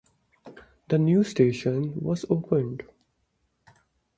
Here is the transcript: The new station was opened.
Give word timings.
The 0.87 0.97
new 0.97 1.23
station 1.23 1.93
was 2.01 2.25
opened. 2.27 2.81